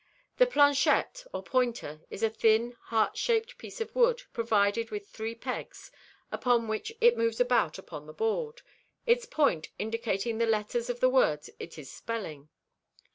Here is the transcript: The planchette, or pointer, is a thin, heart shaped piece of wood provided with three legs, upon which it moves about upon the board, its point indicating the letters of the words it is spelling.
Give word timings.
The 0.37 0.47
planchette, 0.47 1.25
or 1.31 1.43
pointer, 1.43 2.01
is 2.09 2.23
a 2.23 2.29
thin, 2.31 2.75
heart 2.85 3.17
shaped 3.17 3.59
piece 3.59 3.79
of 3.79 3.93
wood 3.93 4.23
provided 4.33 4.89
with 4.89 5.07
three 5.07 5.39
legs, 5.45 5.91
upon 6.31 6.67
which 6.67 6.91
it 6.99 7.19
moves 7.19 7.39
about 7.39 7.77
upon 7.77 8.07
the 8.07 8.11
board, 8.11 8.63
its 9.05 9.27
point 9.27 9.69
indicating 9.77 10.39
the 10.39 10.47
letters 10.47 10.89
of 10.89 11.01
the 11.01 11.09
words 11.11 11.51
it 11.59 11.77
is 11.77 11.91
spelling. 11.91 12.49